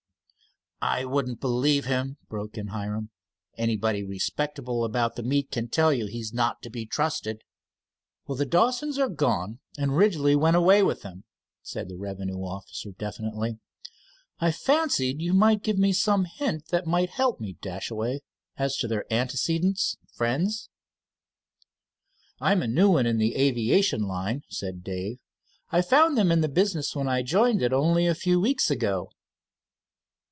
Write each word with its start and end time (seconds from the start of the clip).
"I 0.83 1.05
wouldn't 1.05 1.39
believe 1.39 1.85
him," 1.85 2.17
broke 2.27 2.57
in 2.57 2.69
Hiram. 2.69 3.11
"Anybody 3.55 4.03
respectable 4.03 4.83
about 4.83 5.15
the 5.15 5.21
meet 5.21 5.51
can 5.51 5.67
tell 5.67 5.93
you 5.93 6.05
that 6.05 6.11
he 6.11 6.21
is 6.21 6.33
not 6.33 6.63
to 6.63 6.71
be 6.71 6.87
trusted." 6.87 7.43
"Well, 8.25 8.35
the 8.35 8.47
Dawsons 8.47 8.97
are 8.97 9.07
gone 9.07 9.59
and 9.77 9.95
Ridgely 9.95 10.35
went 10.35 10.55
away 10.55 10.81
with 10.81 11.03
them," 11.03 11.23
said 11.61 11.87
the 11.87 11.97
revenue 11.99 12.39
officer 12.43 12.89
definitely. 12.93 13.59
"I 14.39 14.51
fancied 14.51 15.21
you 15.21 15.35
might 15.35 15.61
give 15.61 15.77
me 15.77 15.93
some 15.93 16.25
hint 16.25 16.69
that 16.69 16.87
might 16.87 17.11
help 17.11 17.39
me, 17.39 17.57
Dashaway, 17.61 18.21
as 18.57 18.75
to 18.77 18.87
their 18.87 19.05
antecedents, 19.13 19.97
friends." 20.15 20.67
"I'm 22.39 22.63
a 22.63 22.67
new 22.67 22.89
one 22.89 23.05
in 23.05 23.19
the 23.19 23.35
aviation 23.35 24.01
line," 24.07 24.41
said 24.49 24.83
Dave. 24.83 25.19
"I 25.69 25.83
found 25.83 26.17
them 26.17 26.31
in 26.31 26.41
the 26.41 26.49
business 26.49 26.95
when 26.95 27.07
I 27.07 27.21
joined 27.21 27.61
it, 27.61 27.71
only 27.71 28.07
a 28.07 28.15
few 28.15 28.39
weeks 28.39 28.71
ago." 28.71 29.11